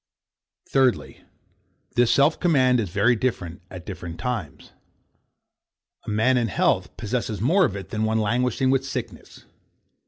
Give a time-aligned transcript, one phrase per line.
[0.67, 1.21] Thirdly,
[1.95, 4.71] This self command is very different at different times.
[6.07, 9.45] A man in health possesses more of it than one languishing with sickness.